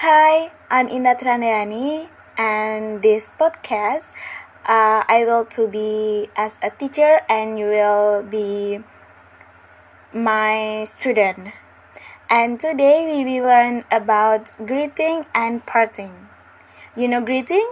Hi, 0.00 0.48
I'm 0.72 0.88
Indah 0.88 1.12
Trandayani, 1.12 2.08
and 2.40 3.04
this 3.04 3.28
podcast, 3.36 4.16
uh, 4.64 5.04
I 5.04 5.28
will 5.28 5.44
to 5.52 5.68
be 5.68 6.32
as 6.32 6.56
a 6.64 6.72
teacher, 6.72 7.20
and 7.28 7.60
you 7.60 7.68
will 7.68 8.24
be 8.24 8.80
my 10.08 10.88
student. 10.88 11.52
And 12.32 12.56
today 12.56 13.04
we 13.04 13.28
will 13.28 13.44
learn 13.44 13.84
about 13.92 14.48
greeting 14.56 15.28
and 15.36 15.60
parting. 15.68 16.32
You 16.96 17.04
know 17.04 17.20
greeting? 17.20 17.68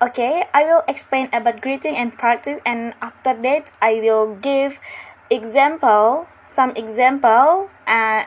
Okay, 0.00 0.48
I 0.56 0.64
will 0.64 0.80
explain 0.88 1.28
about 1.28 1.60
greeting 1.60 1.92
and 1.92 2.16
parting, 2.16 2.64
and 2.64 2.96
after 3.04 3.36
that 3.36 3.68
I 3.84 4.00
will 4.00 4.40
give 4.40 4.80
example, 5.28 6.24
some 6.48 6.72
example, 6.72 7.68
uh, 7.84 8.24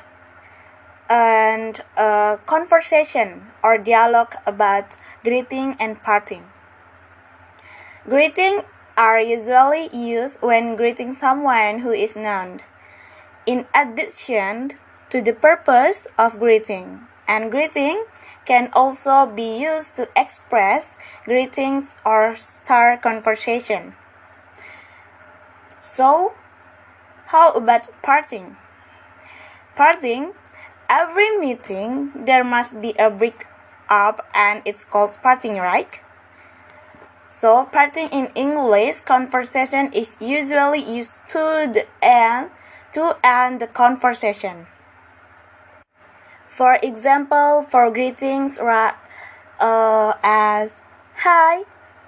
and 1.10 1.82
a 1.98 2.40
conversation 2.46 3.48
or 3.64 3.78
dialogue 3.78 4.36
about 4.46 4.96
greeting 5.24 5.76
and 5.80 6.02
parting. 6.02 6.44
Greeting 8.08 8.62
are 8.98 9.20
usually 9.20 9.90
used 9.94 10.42
when 10.42 10.76
greeting 10.76 11.14
someone 11.14 11.80
who 11.80 11.92
is 11.92 12.16
known. 12.16 12.62
In 13.46 13.66
addition 13.74 14.72
to 15.10 15.22
the 15.22 15.34
purpose 15.34 16.08
of 16.18 16.40
greeting, 16.40 17.08
and 17.28 17.52
greeting 17.52 18.06
can 18.46 18.70
also 18.74 19.26
be 19.26 19.58
used 19.58 19.96
to 19.96 20.08
express 20.16 20.98
greetings 21.26 21.98
or 22.06 22.36
start 22.36 23.02
conversation. 23.02 23.96
So, 25.80 26.34
how 27.28 27.52
about 27.52 27.90
parting? 28.02 28.58
Parting, 29.76 30.34
every 30.90 31.38
meeting 31.38 32.12
there 32.16 32.44
must 32.44 32.82
be 32.82 32.94
a 33.00 33.10
break 33.10 33.46
up 33.90 34.26
and 34.34 34.62
it's 34.66 34.84
called 34.84 35.18
parting, 35.22 35.58
right? 35.58 36.00
So, 37.28 37.66
parting 37.66 38.10
in 38.10 38.30
English 38.36 39.02
conversation 39.02 39.92
is 39.94 40.16
usually 40.20 40.80
used 40.80 41.16
to 41.34 41.70
the 41.72 41.86
end 42.02 42.52
to 42.94 43.18
end 43.24 43.60
the 43.60 43.68
conversation. 43.68 44.68
For 46.46 46.78
example, 46.82 47.66
for 47.68 47.90
greetings 47.92 48.58
uh, 48.60 48.94
as 50.24 50.82
hi, 51.18 51.64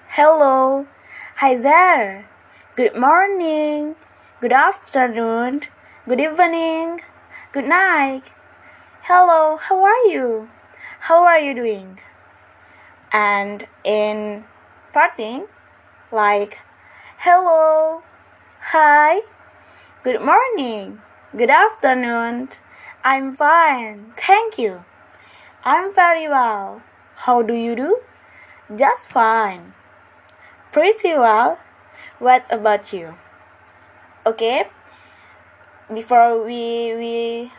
hello, 0.09 0.87
hi 1.37 1.57
there, 1.57 2.29
good 2.75 2.95
morning, 2.95 3.95
good 4.39 4.53
afternoon, 4.53 5.61
good 6.07 6.21
evening, 6.21 7.01
good 7.51 7.65
night, 7.65 8.31
hello, 9.07 9.55
how 9.55 9.81
are 9.85 10.05
you? 10.07 10.49
How 11.07 11.23
are 11.23 11.39
you 11.39 11.53
doing? 11.55 11.97
And 13.13 13.65
in 13.85 14.43
parting, 14.91 15.47
like 16.11 16.59
hello, 17.19 18.03
hi, 18.75 19.21
good 20.03 20.19
morning, 20.19 20.99
good 21.31 21.49
afternoon, 21.49 22.49
I'm 23.05 23.33
fine, 23.33 24.11
thank 24.17 24.57
you. 24.57 24.83
I'm 25.63 25.95
very 25.95 26.27
well. 26.27 26.81
How 27.27 27.41
do 27.41 27.53
you 27.53 27.77
do? 27.77 28.01
Just 28.75 29.07
fine. 29.07 29.71
Pretty 30.73 31.13
well. 31.13 31.59
What 32.19 32.45
about 32.51 32.91
you? 32.91 33.15
Okay. 34.25 34.67
Before 35.93 36.43
we 36.43 36.93
we 36.95 37.51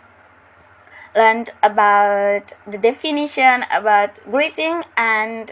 learned 1.19 1.51
about 1.63 2.55
the 2.65 2.79
definition 2.79 3.67
about 3.75 4.23
greeting 4.31 4.85
and 4.97 5.51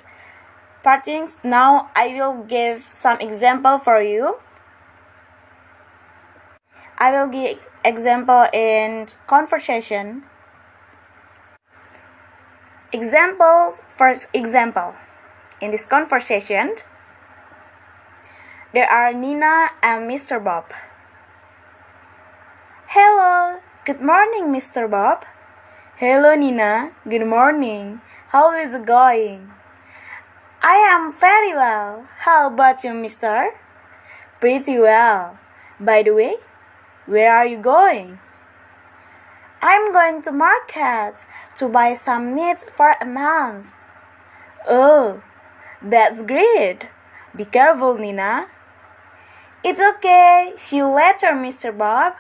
partings, 0.85 1.39
now 1.43 1.91
I 1.97 2.15
will 2.15 2.45
give 2.47 2.83
some 2.83 3.19
example 3.19 3.79
for 3.79 4.01
you. 4.01 4.39
I 6.99 7.11
will 7.11 7.27
give 7.27 7.69
example 7.85 8.47
in 8.53 9.09
conversation. 9.27 10.23
Example, 12.93 13.75
first 13.91 14.29
example. 14.33 14.95
In 15.61 15.73
this 15.73 15.85
conversation, 15.85 16.77
there 18.73 18.89
are 18.89 19.13
Nina 19.13 19.71
and 19.83 20.09
Mr. 20.09 20.43
Bob. 20.43 20.73
Hello, 22.87 23.61
good 23.85 24.01
morning, 24.01 24.55
Mr. 24.55 24.89
Bob. 24.89 25.27
Hello, 25.99 26.35
Nina. 26.35 26.93
Good 27.09 27.27
morning. 27.27 28.03
How 28.29 28.53
is 28.53 28.75
it 28.75 28.85
going? 28.85 29.51
I 30.61 30.77
am 30.93 31.11
very 31.11 31.55
well. 31.55 32.07
How 32.19 32.49
about 32.49 32.85
you, 32.85 32.93
mister? 32.93 33.57
Pretty 34.39 34.79
well. 34.79 35.39
By 35.81 36.03
the 36.03 36.13
way, 36.13 36.37
where 37.07 37.33
are 37.33 37.47
you 37.47 37.57
going? 37.57 38.21
I'm 39.63 39.91
going 39.91 40.21
to 40.29 40.33
market 40.33 41.25
to 41.57 41.67
buy 41.67 41.95
some 41.95 42.35
needs 42.35 42.65
for 42.65 42.93
a 43.01 43.07
month. 43.07 43.73
Oh, 44.69 45.23
that's 45.81 46.23
great. 46.23 46.89
Be 47.35 47.47
careful, 47.47 47.97
Nina. 47.97 48.49
It's 49.65 49.81
okay. 49.81 50.53
See 50.59 50.77
you 50.77 50.93
later, 50.93 51.33
Mr. 51.33 51.73
Bob. 51.73 52.13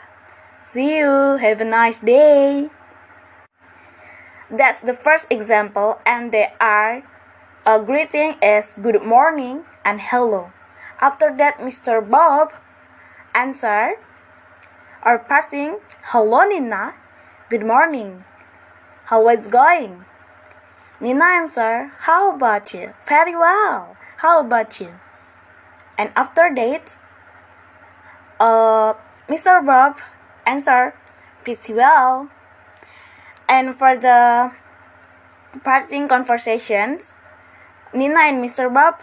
See 0.65 0.97
you. 0.97 1.37
Have 1.37 1.61
a 1.61 1.69
nice 1.69 1.99
day. 1.99 2.71
That's 4.51 4.81
the 4.81 4.95
first 4.95 5.27
example, 5.31 5.99
and 6.07 6.31
they 6.31 6.53
are 6.61 7.03
a 7.67 7.83
greeting 7.83 8.37
is 8.41 8.77
good 8.81 9.03
morning 9.03 9.65
and 9.85 10.01
hello. 10.01 10.53
After 11.01 11.35
that, 11.37 11.59
Mr. 11.59 11.99
Bob 11.99 12.55
answered 13.35 13.99
our 15.03 15.19
parting, 15.19 15.79
hello 16.15 16.47
Nina, 16.47 16.95
good 17.51 17.67
morning. 17.67 18.23
How 19.07 19.29
is 19.29 19.49
going? 19.49 20.05
Nina 21.01 21.25
answered, 21.25 21.91
how 22.07 22.37
about 22.37 22.73
you? 22.73 22.95
Very 23.05 23.35
well. 23.35 23.97
How 24.19 24.41
about 24.41 24.79
you? 24.81 24.95
And 25.99 26.13
after 26.15 26.55
that, 26.55 26.97
uh, 28.39 28.95
Mr. 29.29 29.65
Bob 29.67 29.99
answered, 30.47 30.95
pretty 31.43 31.75
well. 31.75 32.31
And 33.49 33.75
for 33.75 33.97
the 33.97 34.53
parting 35.63 36.09
conversations, 36.09 37.13
Nina 37.95 38.21
and 38.21 38.43
Mr. 38.43 38.73
Bob 38.73 39.01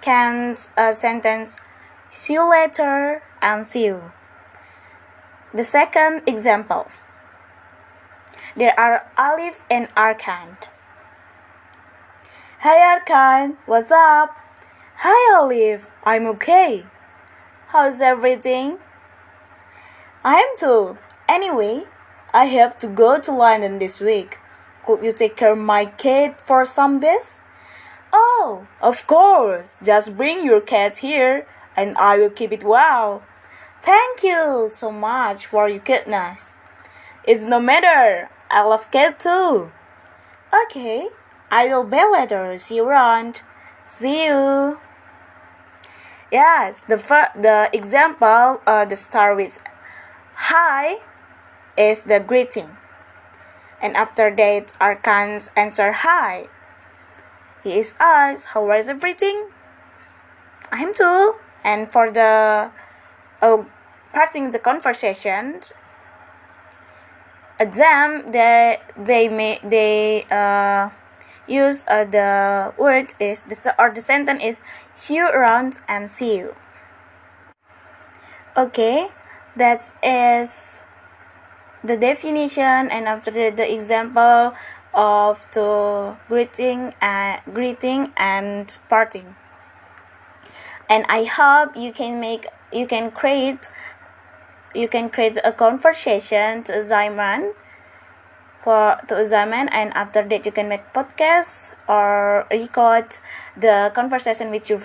can 0.00 0.56
uh, 0.76 0.92
sentence, 0.92 1.56
see 2.10 2.34
you 2.34 2.48
later 2.48 3.22
and 3.40 3.66
see 3.66 3.86
you. 3.86 4.12
The 5.54 5.64
second 5.64 6.22
example. 6.26 6.86
There 8.56 8.78
are 8.78 9.10
Alif 9.16 9.62
and 9.70 9.88
Arkan. 9.94 10.56
Hi 12.60 12.98
Arkan, 12.98 13.56
what's 13.66 13.90
up? 13.90 14.36
Hi 14.98 15.36
Alif, 15.36 15.90
I'm 16.04 16.26
okay. 16.26 16.86
How's 17.68 18.00
everything? 18.00 18.78
I'm 20.24 20.46
too. 20.58 20.98
Anyway, 21.28 21.84
I 22.32 22.46
have 22.46 22.78
to 22.80 22.88
go 22.88 23.18
to 23.18 23.32
London 23.32 23.78
this 23.78 24.00
week. 24.00 24.38
Could 24.84 25.02
you 25.02 25.12
take 25.12 25.36
care 25.36 25.52
of 25.52 25.58
my 25.58 25.86
cat 25.86 26.40
for 26.40 26.64
some 26.64 27.00
days? 27.00 27.40
Oh, 28.12 28.66
of 28.80 29.06
course. 29.06 29.78
Just 29.82 30.16
bring 30.16 30.44
your 30.44 30.60
cat 30.60 30.98
here 30.98 31.46
and 31.76 31.96
I 31.98 32.18
will 32.18 32.30
keep 32.30 32.52
it 32.52 32.64
well. 32.64 33.22
Thank 33.82 34.22
you 34.22 34.68
so 34.68 34.90
much 34.90 35.46
for 35.46 35.68
your 35.68 35.80
kindness. 35.80 36.56
It's 37.24 37.42
no 37.42 37.60
matter. 37.60 38.30
I 38.50 38.62
love 38.62 38.90
cat 38.90 39.20
too. 39.20 39.70
Okay, 40.64 41.08
I 41.50 41.66
will 41.66 41.84
be 41.84 42.02
later. 42.12 42.56
See 42.58 42.76
you 42.76 42.84
around. 42.84 43.42
See 43.86 44.26
you. 44.26 44.78
Yes, 46.30 46.82
the 46.88 46.96
the 47.34 47.70
example 47.72 48.60
uh, 48.66 48.84
the 48.84 48.96
start 48.96 49.36
with 49.36 49.62
hi 50.34 50.98
is 51.76 52.02
the 52.02 52.20
greeting. 52.20 52.76
And 53.80 53.96
after 53.96 54.34
that, 54.34 54.72
Arkan's 54.80 55.50
answer 55.56 55.92
hi. 55.92 56.48
He 57.62 57.78
is 57.78 57.94
asked, 58.00 58.48
how 58.48 58.70
is 58.72 58.88
everything? 58.88 59.48
I'm 60.72 60.94
too. 60.94 61.34
And 61.64 61.90
for 61.90 62.10
the 62.10 62.70
uh, 63.42 63.64
parting 64.12 64.50
the 64.50 64.58
conversation, 64.58 65.60
them 67.58 68.30
they 68.32 68.78
they 68.96 69.28
may 69.28 69.58
they 69.62 70.26
uh 70.30 70.90
use 71.46 71.84
uh, 71.88 72.04
the 72.04 72.74
word 72.76 73.14
is 73.20 73.44
the 73.44 73.74
or 73.78 73.90
the 73.90 74.00
sentence 74.00 74.42
is 74.42 74.62
see 74.94 75.16
you 75.16 75.26
around 75.26 75.78
and 75.88 76.10
see 76.10 76.36
you. 76.38 76.54
Okay, 78.56 79.08
that 79.56 79.90
is 80.02 80.82
the 81.86 81.96
definition 81.96 82.90
and 82.90 83.06
after 83.06 83.30
that 83.30 83.56
the 83.56 83.72
example 83.72 84.54
of 84.94 85.46
the 85.52 86.16
greeting 86.28 86.94
and 87.00 87.40
greeting 87.52 88.12
and 88.16 88.78
parting. 88.88 89.36
And 90.88 91.04
i 91.08 91.24
hope 91.24 91.76
you 91.76 91.92
can 91.92 92.20
make 92.20 92.46
you 92.72 92.86
can 92.86 93.10
create 93.10 93.68
you 94.74 94.88
can 94.88 95.10
create 95.10 95.38
a 95.42 95.52
conversation 95.52 96.62
to 96.64 96.76
examine 96.76 97.54
for 98.62 98.98
to 99.08 99.18
examine 99.18 99.68
and 99.70 99.92
after 99.94 100.22
that 100.26 100.44
you 100.44 100.52
can 100.52 100.68
make 100.68 100.92
podcasts 100.92 101.74
or 101.88 102.46
record 102.50 103.18
the 103.56 103.90
conversation 103.94 104.50
with 104.50 104.68
your 104.68 104.82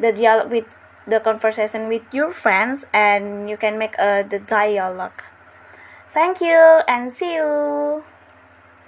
the 0.00 0.12
dialogue 0.12 0.50
with 0.50 0.66
the 1.06 1.20
conversation 1.20 1.88
with 1.88 2.02
your 2.12 2.32
friends 2.32 2.86
and 2.92 3.50
you 3.50 3.56
can 3.56 3.78
make 3.78 3.94
a 3.98 4.24
the 4.28 4.38
dialogue 4.38 5.22
thank 6.12 6.40
you 6.40 6.80
and 6.88 7.12
see 7.12 7.34
you 7.34 8.04